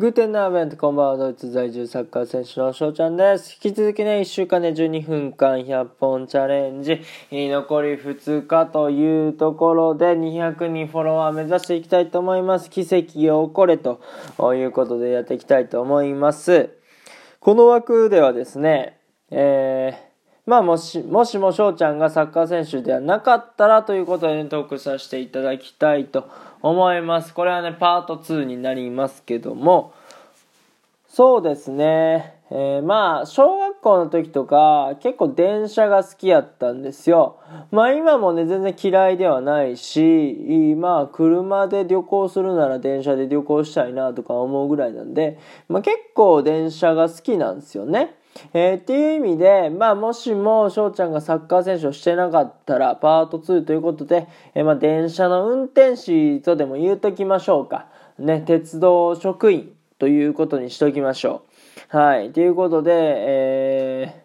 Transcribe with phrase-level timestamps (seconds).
[0.00, 3.58] グーテンナーベント、こんばんは、ドイツ在住サッカー選手の翔ちゃんです。
[3.62, 12.70] 引き続きね、1週間で12分間100本チャレンジ、残り2日というところで200人フォロワー目指していきたいと思います。
[12.70, 14.00] 奇跡が起これと
[14.54, 16.70] いうことでやっていきたいと思います。
[17.38, 18.98] この枠ではですね、
[19.30, 20.09] えー
[20.46, 26.28] まあもし、もしも翔ちゃんがサッカー選手ではなかったらということで、ね、トークさせていただきたいと
[26.62, 27.34] 思います。
[27.34, 29.92] これはね、パート2になりますけども、
[31.08, 32.40] そうですね。
[32.52, 37.38] えー、まあ、小学校の時とか、結構電車が好きやったんですよ。
[37.70, 48.16] まあ今もね、全然嫌いではないし、まあ車で旅行するなら電車で旅行したいなとか思うぐらいなんで、まあ結構電車が好きなんですよね。
[48.52, 57.86] えー、っていう意味で、まあ、もしも翔ちゃんがサッカー選手をしてなかったら、パート2ということで、えー、まあ、電車の運転士とでも言うときましょうか。
[58.18, 61.42] ね、鉄道職員ということにしときましょ
[61.92, 61.96] う。
[61.96, 62.32] はい。
[62.32, 64.24] ということで、え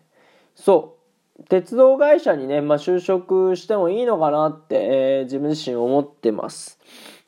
[0.56, 0.92] ー、そ
[1.40, 1.44] う。
[1.50, 6.80] 鉄道会社にね、まあ、就職してもいいのかなって、えー、自分自身思ってます。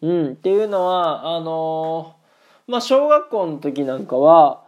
[0.02, 0.32] うん。
[0.32, 4.64] っていうのは、あのー、まあ、小学校の時なんかは、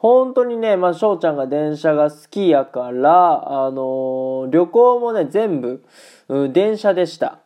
[0.00, 5.84] 本当にね、まあ、翔ちゃんが電車が好きやから、あのー、旅行もね、全部、
[6.28, 7.38] うん、電車でした。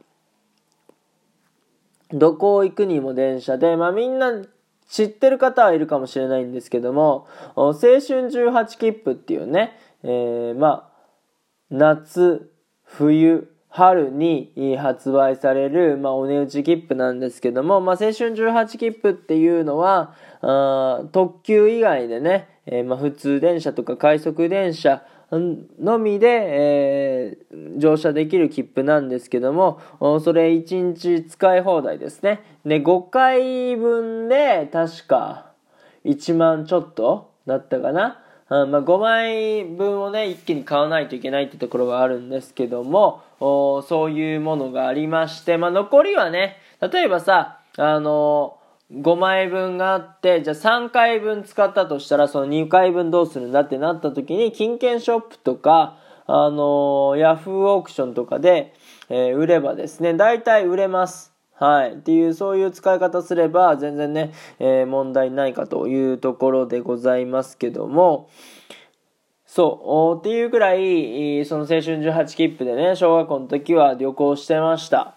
[2.13, 4.31] どこ行くにも電車で、まあ、みんな
[4.89, 11.07] 知ってる方はいるかもしれないんですけども、青春18切符っていうね、えー、まあ、
[11.71, 12.53] 夏、
[12.85, 29.81] 冬、春に発売される、まあ、お値打ち切符なんですけども、まあ、青春18切符っていうのは、あ特急以外でね、えー、まあ、普通電車とか快速電車のみで、えー、乗車できる切符なんですけども、
[30.23, 32.45] それ1日使い放題ですね。
[32.65, 35.51] で、5回分で確か
[36.05, 38.24] 1万ちょっとだったかな。
[38.63, 48.59] うんまあ、5枚分をね、一気に買わないといけないってところがあるんですけどもお、そういうものがありまして、まあ、残りはね、例えばさ、あの
[48.93, 58.73] 5枚分があって、じゃあ3回分使ったとしたら、その2回分どうするんだってなった時に、金券ショップとか、あのヤフーオークションとかで、
[59.11, 61.34] えー、売ればですね、大体売れます。
[61.57, 61.93] はい。
[61.93, 68.29] っていう、そういう使い方すれば、全然ね、えー、問題ないかというところでございますけども、
[69.47, 75.15] そう、っていうくらい、その青春18切符でね、小学校の時は旅行してました。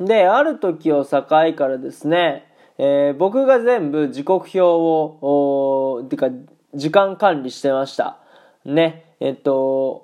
[0.00, 2.46] で、ある時を境からですね、
[2.78, 6.28] えー、僕が全部時刻表を、てか、
[6.74, 8.18] 時間管理してました。
[8.64, 10.03] ね、えっと、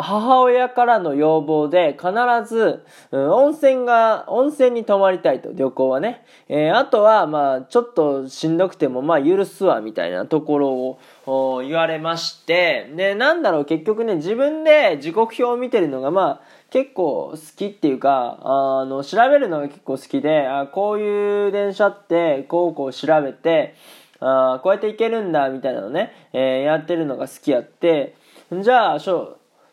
[0.00, 2.12] 母親からの要望で必
[2.48, 6.24] ず、うん、温泉が、温泉に泊まりたいと、旅行はね。
[6.48, 23.74] えー、あとは、まあ、ちょっとしんどくても、まあ、許すわ、みたいなところを言われまして、で、なんだろう、結局ね、自分で時刻表を見てるのが、まあ、結構好きっていうか、あの、調べるのが結構好きで、あこういう電車って、こうこう調べて、
[24.20, 28.14] あこうやって行けるんだ、みたいなのね、えー、やってるのが好きやって、
[28.52, 29.00] じゃあ、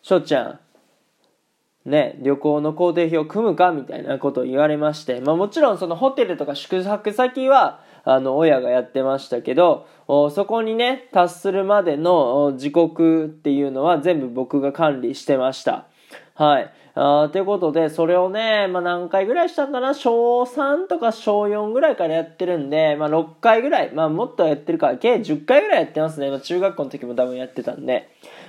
[0.06, 0.60] しょっちゃ
[1.84, 15.88] ん、ね、旅行の工程表を組むかみたいなことを言われまして、まあもちろんそのホテルとか宿泊先は、あの、親がやってましたけど、そこにね、達するまでの時刻っていうのは全部僕が管理してました。
[16.36, 16.72] はい。
[16.94, 19.96] あということで、それをね、まあ、何回ぐらいしたんかな？
[19.96, 26.30] 小3とか小4ぐらいからやってるんで、まあ、6回ぐらい、まあ、もっとやってるから、計10回ぐらいやってますね。
[26.30, 28.08] まあ、中学校の時も多分やってたんで。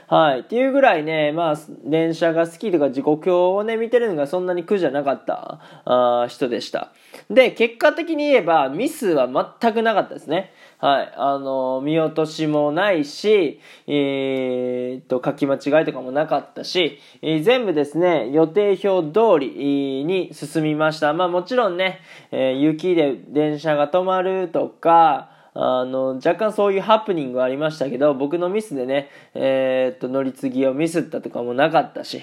[0.08, 0.40] はい。
[0.40, 6.92] っていうぐらいね、まあ、電車が好きとか自己表をね、見てるのがそんなに苦じゃなかったあ人でした。
[7.28, 9.26] で、結果的に言えば、ミスは
[9.60, 10.52] 全くなかったですね。
[10.78, 11.12] はい。
[11.16, 21.14] あの、見落としもないし、えー、っと、書き間違いとかもなかったし、えー、全部ですね、予定表通りに進みました。
[21.14, 21.98] まあもちろんね、
[22.30, 32.20] えー、雪で電車が止まるとか、あの、若干そういうハプニングありましたけど、僕のミスでね、えー、っと、乗り継ぎをミスったとかもなかったし、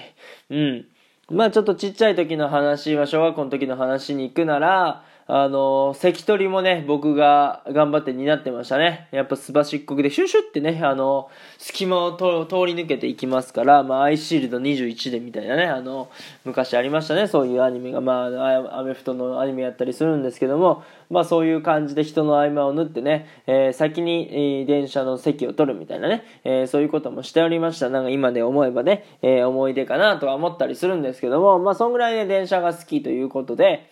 [0.50, 0.86] うん。
[1.30, 9.08] まあちょっとちっちゃい時の話は、小学校の時の話に行くなら、あの、関取もね、僕が頑張って担ってましたね。
[9.10, 12.26] やっぱすばしっこくでシュシュってね、あの、隙間を通
[12.66, 16.10] り抜けていきますから、まあ、アイシールド21でみたいなね、あの、
[16.44, 27.88] 昔ありましたね、そういうアニメが、まあ、アメフトのアニメやったりするんですけども、まあ、そういう感じで人の合間を縫ってね、えー、先に、えー、電車の席を取るみたいなね、えー、そういうこともしておりました。
[27.88, 33.88] なんか今で思えばね、え思い出かなとは思ったりするんですけども、まあ、そんぐらいね、電車が好きということで、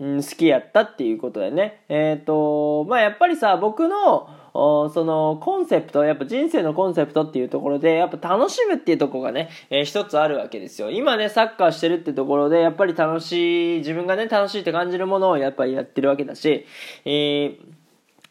[0.00, 1.82] うん、好きやったっていうことでね。
[1.88, 10.90] えっ、ー、と、まあ、やっぱりさ、僕の、そのコンセプト、やっぱ人生のコンセプトっていうところで、やっぱ楽しむっていうとこがね、えー、一つあるわけですよ。
[10.90, 16.64] 今ね、サッカーしてるってところで、やっぱり楽しい、自分がね、楽しいって感じるものをやっぱりやってるわけだし、
[17.04, 17.78] えー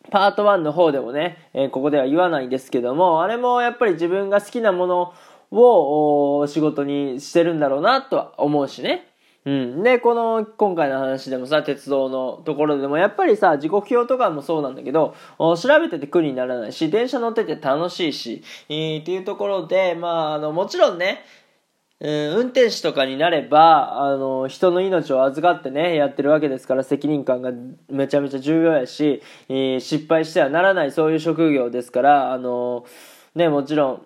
[0.09, 5.13] パート1の方でもね、えー、ここでは言わないんですけども、あれもやっぱり自分が好きなもの
[5.51, 9.07] を仕事にしてるんだろうなとは思うしね。
[9.47, 9.81] うん。
[9.81, 21.21] で、この、今回の話でもさ、鉄道のところでも、やっぱりさ、時刻表とかもそうなんだけど、調べてて苦にならないし、電車乗ってて楽しいし、えー、っていうところで、まあ、あの、もちろんね、
[22.01, 27.51] うん、運転手とかになれば、あの、人の命を預かってね、やってるわけですから、責任感が
[27.87, 32.85] めちゃめちゃ重要やし、えー、失敗してはならない、そういう職業ですから、あの、
[33.33, 34.05] ね、もちろん、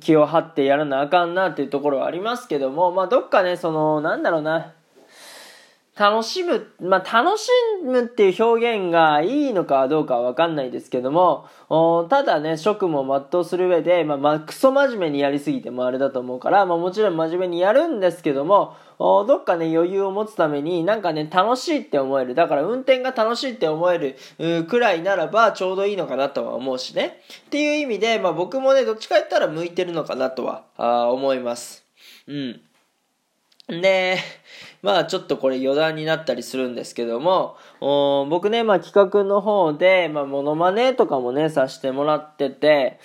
[0.00, 4.74] 気を張ってやらなあかんなっていうところはありますけども、まあ、どっかね、その、なんだろうな、
[5.94, 7.50] 楽しむ、まあ、楽し
[7.84, 11.46] むっていう表現がいいのかどうかはわかんないですけども、
[12.08, 22.34] ただね、職務を全うする上で、まあ、まあ、クソ真面目にやりすぎてもあれだと思うから、まあ、もちろん真面目にやるんですけども、どっかね、余裕を持つために、なんかね、楽しいって思える。
[22.34, 27.20] だから運転が楽しいって思えるくらいならば、ちょうどいいのかなとは思うしね。
[27.46, 30.64] っていう意味で、まあ、僕もね、どっちか言ったら向いてるのかなとは、
[31.12, 31.84] 思います。
[32.28, 32.60] うん。
[33.68, 34.18] で、
[34.82, 42.98] まあちょっとこれ余談になったりするんですけども、僕ね、まあ企画の方で、まあモノマネとかもね、させてもらってて、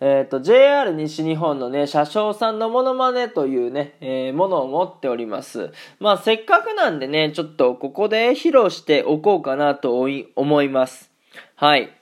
[0.00, 5.70] えっ、ー、と、JR 西日本のね、車掌さんのモノマネというね、えー、ものを持っております。
[6.00, 10.04] まあせっかくなんでね、ちょっとここで披露しておこうかなと
[10.34, 11.10] 思います。
[11.54, 12.01] はい。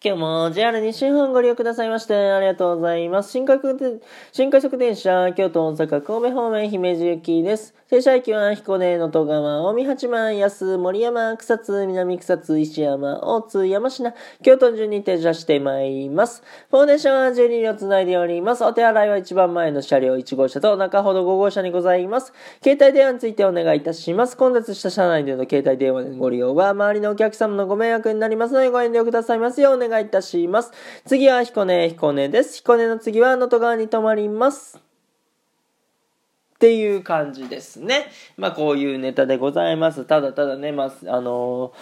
[0.00, 3.32] 今日も JR 西日本ご利用くださいましてありがとうございます。
[3.32, 4.00] 新快速
[4.30, 7.74] 新快速電車、京都、大阪、神戸方面、姫路行きです。
[7.90, 14.14] 停車駅は彦根、能登川、近江八幡、安、森山、草津、南草津、石山、大津、山科、
[14.44, 16.44] 京都順に停車してまいります。
[16.70, 18.62] フォーデーションは12両つないでおります。
[18.62, 22.32] お手洗いは一番前の車両1号車と中ほど5号車にございます。
[22.62, 24.36] 携帯電話についてお願いいたします。
[24.36, 30.72] 混雑した車内での携帯電話のご利用は、周りのお客様のご迷惑になりますのでご遠慮くださいますようお願い願いいたします。
[31.06, 32.56] 次は彦根、彦根です。
[32.58, 34.78] 彦根の次は能登川に停まります。
[34.78, 38.06] っていう感じですね。
[38.36, 40.04] まあこういうネタでございます。
[40.04, 41.72] ただただね、まあ、あの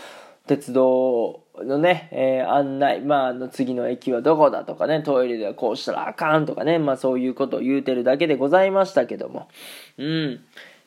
[0.44, 9.48] ー、鉄道のね、えー、案内、まあ、あの次の駅はどこだとかね、トイレではこうしたらあかんとかね、まあそういうことを言うてるだけでございましたけども。
[9.96, 10.44] うん。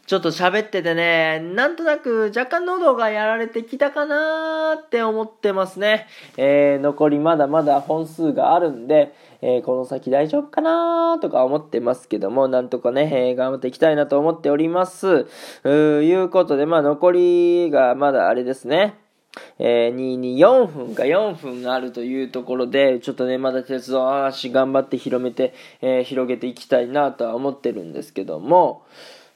[0.10, 6.08] ちょっと喋っててね、なんとなく若干喉がやられてきたかなーって思ってますね。
[6.36, 9.14] えー、残りまだまだ本数があるんで、
[9.44, 15.28] えー、この先大丈夫かなーとか思ってますけども、なんとかね、えー、頑張っていきたいなと思っております。
[15.64, 18.96] ういうことで、まあ残りがまだあれですね。
[19.60, 28.82] えー、2に4分か4分あるというところで、ちょっとね、まだ鉄道の話頑張って広めて、えー、広げていきたいなとは思ってるんですけども、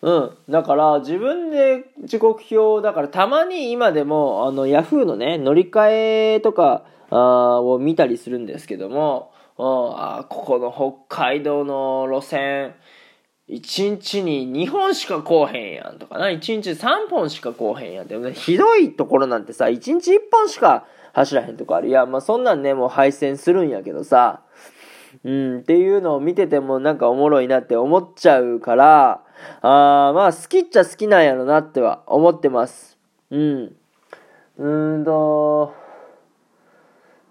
[0.04, 0.38] うん。
[0.50, 10.74] だから、自分で時刻表、だからたまに今でも、あの、ヤフーのね、乗り換えとか、あを見たりするんですけども、あここの
[11.08, 12.76] 北海道の路線、
[13.48, 21.88] 1日に2本しか来へんやんとかな、1日3本しか来へんやんって、ね、ひどいところなんてさ、1日1本しか走らへんとかある。
[21.88, 24.42] いや、まあそんなんね、もう配線するんやけどさ、
[25.24, 29.24] うん、っていうのを見ててもなんかおもろいなって思っちゃうから、
[29.62, 32.98] あまあ好きっちゃ好きなんやろなっては思ってます。
[33.32, 33.76] うん。
[34.58, 35.74] うーんと、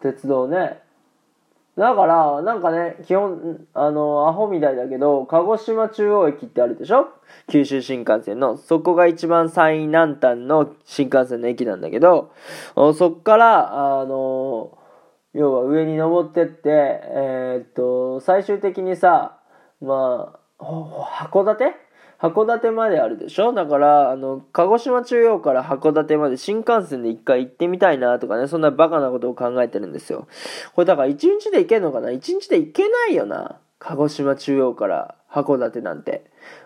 [0.00, 0.80] 鉄道ね。
[1.74, 7.08] だから、なんかね、基本、あの、アホみたいだけど、鹿児島中央駅ってあるでしょ？
[7.48, 8.58] 九州新幹線の。
[8.58, 12.30] そこが一番最南端の新幹線の駅なんだけど、
[12.74, 14.41] そっから、あの、
[15.34, 19.38] 要は上に登ってって、えー、っと、最終的にさ、
[19.80, 20.64] まあ、
[21.28, 21.74] 函館？
[22.20, 23.52] 函館まであるでしょ？
[23.52, 30.28] だから、あの、鹿児島中央から函館まで新幹線で一回行ってみたいなとかね、そんなバカなことを考えてるんですよ。
[30.74, 32.12] これだから一日で行けんのかな？
[32.12, 33.58] 一日で行けないよな。
[33.82, 36.24] 鹿児島中央から函館なんて。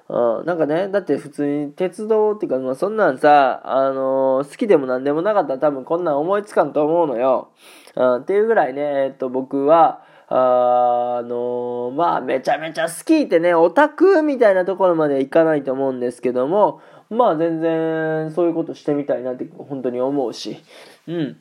[0.09, 7.49] うん、なんかね、だって普通に鉄道っていうか、まあそんなんさ、あのー、好きでもなんでもなかったら多分こんなん思いつかんと思うのよ。
[7.97, 16.81] うん、っていうぐらいね、えっと僕は、あのまあ、めちゃめちゃ好きってね、オタクみたいなところまではいかないと思うんですけども、
[17.11, 20.63] まあ全然そういうことしてみたいなって本当に思うし、
[21.07, 21.37] うん。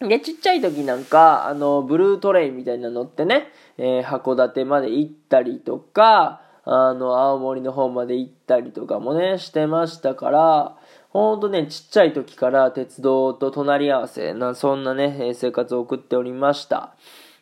[0.00, 3.48] で、ちっちゃい時なんか、あの、ブルートレインみたいなのってね、
[3.78, 10.76] えー、函館まで行ったりとか、あの、青森の方まで行ったりとかもね、してましたから、
[11.10, 16.94] ほんとね、ちっちゃい時から鉄道と隣り合わせな、そんなね、生活を送っておりました。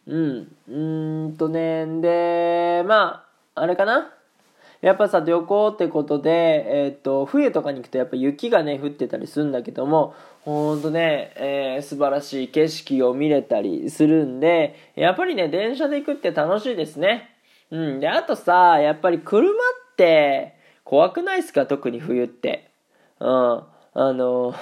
[0.06, 0.56] うん。
[0.68, 4.12] うーんとね、で、まあ、あれかな？
[4.81, 6.31] やっぱさ、旅行ってことで、
[6.87, 17.31] え、ー、と、冬とかに行くとやっぱ雪がね、降ってたりするんだけども、ほんとね、えー、素晴らしい景色を見れたりするんで、やっぱりね、電車で行くって楽しいですね。
[17.71, 18.00] うん。
[18.00, 19.54] で、あとさ、やっぱり車っ
[19.97, 20.54] て
[20.85, 21.64] 怖くないですか？
[21.64, 22.71] 特に冬って。
[23.21, 23.28] うん。
[23.28, 24.54] あの、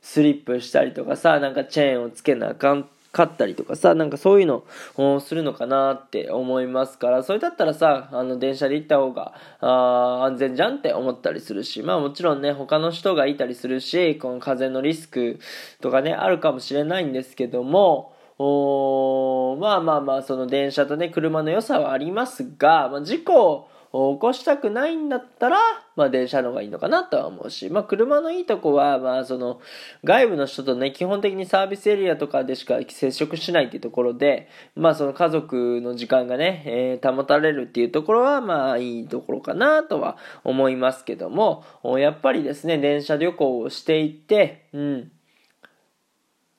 [0.00, 4.64] スリップしたりとかさ、なんかチェーンをつけなあかん買ったりとかさ、なんかそういうの
[4.96, 15.38] をするのかなって思いますから、それだったらさ、あの、電車で行った方が、あ安全じゃんって思ったりするし、まあもちろんね、他の人がいたりするし、この風のリスク
[15.82, 25.58] とかね、あるかもしれないんですけども、おまあまあまあ、その電車とね、車の良さはありますが、まあ、事故を起こしたくないんだったら、
[25.96, 29.60] まあ電車の方がいいのかなとは思うし、まあ車のいいとこは、まあその
[30.02, 41.64] 外部の人とね、基本的にサービスエリアとかでしか接触しないっていうところで、まあその家族の時間がね、えー、保たれるっていうところは、まあいいところかなとは思いますけども、
[41.98, 45.12] やっぱりですね、電車旅行をしていて、うん。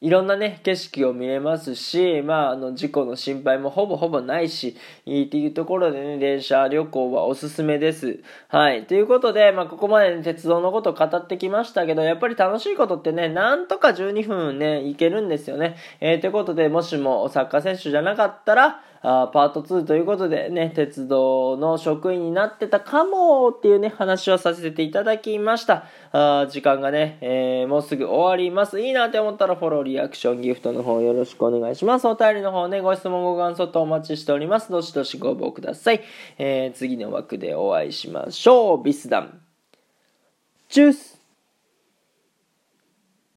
[0.03, 8.19] いろんなね、景色を見れますし、まあ、あの、事故の心配もほぼほぼないし、いいっていうところでね、電車旅行はおすすめです。
[8.49, 8.85] はい。
[8.85, 15.77] ということで、まあ、ここまで、ね、鉄道のことを語ってきましたけど、やっぱり楽しいことってね、なんとか12分ね、いけるんですよね。
[16.01, 25.87] えー、ということで、もしもサッカー選手じゃなかったら、あパート2ということでね、鉄道の職員になってたかもっていうね、話をさせていただきました。
[26.13, 28.79] あ時間がね、えー、もうすぐ終わります。
[28.79, 32.07] いいなって思ったらフォロー、リアクション、ギフトの方よろしくお願いします。
[32.07, 34.71] お便りの方ね、ご質問、ご感想とお待ちしております。
[34.71, 36.01] どしどしご応募ください。
[36.37, 38.83] えー、次の枠でお会いしましょう。
[38.83, 39.41] ビスダン。
[40.69, 41.22] チュース